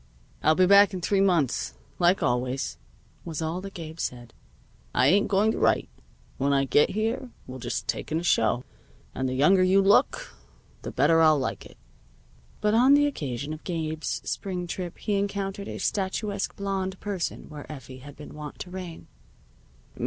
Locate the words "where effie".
17.47-17.99